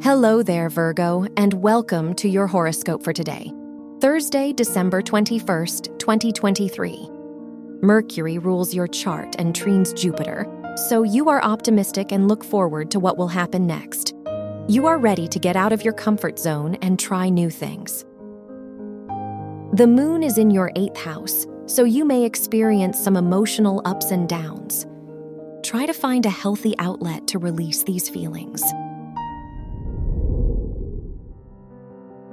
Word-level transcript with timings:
Hello 0.00 0.44
there, 0.44 0.68
Virgo, 0.68 1.26
and 1.36 1.52
welcome 1.54 2.14
to 2.14 2.28
your 2.28 2.46
horoscope 2.46 3.02
for 3.02 3.12
today, 3.12 3.52
Thursday, 4.00 4.52
December 4.52 5.02
21st, 5.02 5.98
2023. 5.98 7.08
Mercury 7.82 8.38
rules 8.38 8.72
your 8.72 8.86
chart 8.86 9.34
and 9.40 9.52
trines 9.54 9.92
Jupiter, 9.98 10.46
so 10.88 11.02
you 11.02 11.28
are 11.28 11.42
optimistic 11.42 12.12
and 12.12 12.28
look 12.28 12.44
forward 12.44 12.92
to 12.92 13.00
what 13.00 13.18
will 13.18 13.26
happen 13.26 13.66
next. 13.66 14.14
You 14.68 14.86
are 14.86 14.98
ready 14.98 15.26
to 15.26 15.38
get 15.40 15.56
out 15.56 15.72
of 15.72 15.82
your 15.82 15.94
comfort 15.94 16.38
zone 16.38 16.76
and 16.76 16.96
try 16.96 17.28
new 17.28 17.50
things. 17.50 18.04
The 19.72 19.88
moon 19.88 20.22
is 20.22 20.38
in 20.38 20.52
your 20.52 20.70
eighth 20.76 20.96
house, 20.96 21.44
so 21.66 21.82
you 21.82 22.04
may 22.04 22.24
experience 22.24 23.02
some 23.02 23.16
emotional 23.16 23.82
ups 23.84 24.12
and 24.12 24.28
downs. 24.28 24.86
Try 25.64 25.86
to 25.86 25.92
find 25.92 26.24
a 26.24 26.30
healthy 26.30 26.76
outlet 26.78 27.26
to 27.26 27.40
release 27.40 27.82
these 27.82 28.08
feelings. 28.08 28.62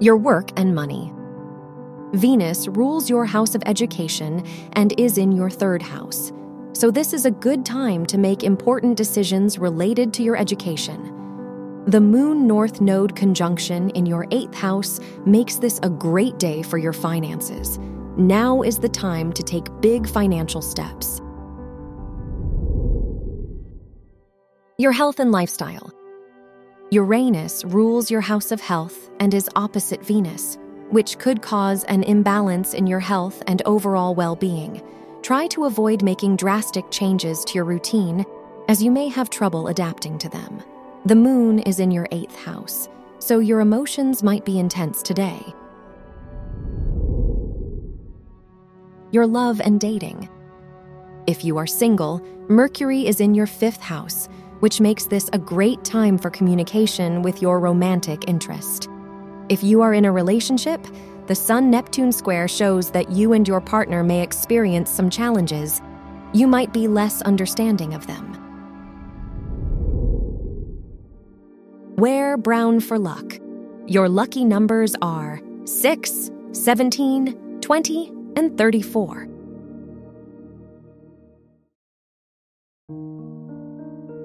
Your 0.05 0.17
work 0.17 0.51
and 0.55 0.75
money. 0.75 1.11
Venus 2.13 2.67
rules 2.67 3.09
your 3.09 3.25
house 3.25 3.55
of 3.55 3.63
education 3.65 4.45
and 4.73 4.93
is 4.99 5.17
in 5.17 5.31
your 5.31 5.49
third 5.49 5.81
house. 5.81 6.31
So, 6.73 6.91
this 6.91 7.11
is 7.11 7.25
a 7.25 7.31
good 7.31 7.65
time 7.65 8.05
to 8.05 8.19
make 8.19 8.43
important 8.43 8.97
decisions 8.97 9.57
related 9.57 10.13
to 10.13 10.21
your 10.21 10.37
education. 10.37 11.83
The 11.87 11.99
Moon 11.99 12.45
North 12.45 12.81
Node 12.81 13.15
conjunction 13.15 13.89
in 13.95 14.05
your 14.05 14.27
eighth 14.29 14.53
house 14.53 14.99
makes 15.25 15.55
this 15.55 15.79
a 15.81 15.89
great 15.89 16.37
day 16.37 16.61
for 16.61 16.77
your 16.77 16.93
finances. 16.93 17.79
Now 18.15 18.61
is 18.61 18.77
the 18.77 18.87
time 18.87 19.33
to 19.33 19.41
take 19.41 19.65
big 19.81 20.07
financial 20.07 20.61
steps. 20.61 21.19
Your 24.77 24.91
health 24.91 25.19
and 25.19 25.31
lifestyle. 25.31 25.91
Uranus 26.91 27.65
rules 27.65 28.11
your 28.11 28.21
house 28.21 28.51
of 28.51 28.61
health 28.61 29.09
and 29.19 29.33
is 29.33 29.49
opposite 29.55 30.05
Venus, 30.05 30.59
which 30.91 31.17
could 31.17 31.41
cause 31.41 31.83
an 31.85 32.03
imbalance 32.03 32.75
in 32.75 32.85
your 32.85 32.99
health 32.99 33.41
and 33.47 33.63
overall 33.65 34.13
well 34.13 34.35
being. 34.35 34.83
Try 35.23 35.47
to 35.47 35.65
avoid 35.65 36.03
making 36.03 36.35
drastic 36.35 36.91
changes 36.91 37.43
to 37.45 37.55
your 37.55 37.65
routine, 37.65 38.23
as 38.67 38.83
you 38.83 38.91
may 38.91 39.07
have 39.07 39.31
trouble 39.31 39.69
adapting 39.69 40.19
to 40.19 40.29
them. 40.29 40.61
The 41.07 41.15
moon 41.15 41.57
is 41.59 41.79
in 41.79 41.89
your 41.89 42.07
eighth 42.11 42.35
house, 42.35 42.87
so 43.17 43.39
your 43.39 43.61
emotions 43.61 44.21
might 44.21 44.45
be 44.45 44.59
intense 44.59 45.01
today. 45.01 45.43
Your 49.11 49.25
love 49.25 49.59
and 49.59 49.79
dating. 49.79 50.29
If 51.25 51.43
you 51.43 51.57
are 51.57 51.65
single, 51.65 52.21
Mercury 52.47 53.07
is 53.07 53.21
in 53.21 53.33
your 53.33 53.47
fifth 53.47 53.81
house 53.81 54.29
which 54.65 54.81
makes 54.81 55.05
this 55.05 55.29
a 55.31 55.37
great 55.37 55.83
time 55.83 56.17
for 56.17 56.31
communication 56.31 57.21
with 57.21 57.39
your 57.39 57.59
romantic 57.59 58.27
interest. 58.27 58.89
If 59.47 59.63
you 59.63 59.83
are 59.83 59.93
in 59.93 60.05
a 60.05 60.11
relationship, 60.11 60.83
the 61.27 61.35
Sun 61.35 61.69
Neptune 61.69 62.11
square 62.11 62.47
shows 62.47 62.89
that 62.89 63.11
you 63.11 63.33
and 63.33 63.47
your 63.47 63.61
partner 63.61 64.03
may 64.03 64.23
experience 64.23 64.89
some 64.89 65.07
challenges. 65.07 65.83
You 66.33 66.47
might 66.47 66.73
be 66.73 66.87
less 66.87 67.21
understanding 67.21 67.93
of 67.93 68.07
them. 68.07 68.25
Wear 71.97 72.35
brown 72.35 72.79
for 72.79 72.97
luck. 72.97 73.37
Your 73.85 74.09
lucky 74.09 74.43
numbers 74.43 74.95
are 74.99 75.39
6, 75.65 76.31
17, 76.53 77.59
20, 77.61 78.11
and 78.35 78.57
34. 78.57 79.34